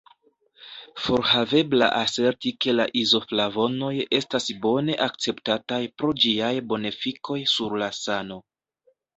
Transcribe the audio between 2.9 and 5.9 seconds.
izoflavonoj estas bone akceptataj